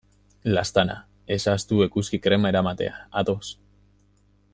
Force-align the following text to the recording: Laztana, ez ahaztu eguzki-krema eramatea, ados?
Laztana, 0.53 0.95
ez 1.35 1.37
ahaztu 1.51 1.81
eguzki-krema 1.87 2.53
eramatea, 2.53 2.95
ados? 3.23 3.53